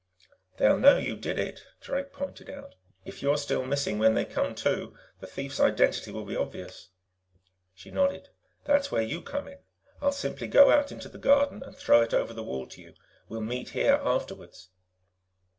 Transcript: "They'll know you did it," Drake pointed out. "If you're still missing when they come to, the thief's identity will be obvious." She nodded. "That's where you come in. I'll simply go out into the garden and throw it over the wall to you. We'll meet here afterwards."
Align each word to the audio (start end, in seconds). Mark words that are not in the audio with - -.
"They'll 0.57 0.79
know 0.79 0.97
you 0.97 1.15
did 1.15 1.37
it," 1.37 1.63
Drake 1.79 2.11
pointed 2.11 2.49
out. 2.49 2.73
"If 3.05 3.21
you're 3.21 3.37
still 3.37 3.63
missing 3.67 3.99
when 3.99 4.15
they 4.15 4.25
come 4.25 4.55
to, 4.55 4.97
the 5.19 5.27
thief's 5.27 5.59
identity 5.59 6.09
will 6.09 6.25
be 6.25 6.35
obvious." 6.35 6.89
She 7.75 7.91
nodded. 7.91 8.29
"That's 8.63 8.91
where 8.91 9.03
you 9.03 9.21
come 9.21 9.47
in. 9.47 9.59
I'll 10.01 10.11
simply 10.11 10.47
go 10.47 10.71
out 10.71 10.91
into 10.91 11.07
the 11.07 11.19
garden 11.19 11.61
and 11.61 11.77
throw 11.77 12.01
it 12.01 12.15
over 12.15 12.33
the 12.33 12.41
wall 12.41 12.65
to 12.69 12.81
you. 12.81 12.95
We'll 13.29 13.41
meet 13.41 13.69
here 13.77 13.99
afterwards." 14.03 14.69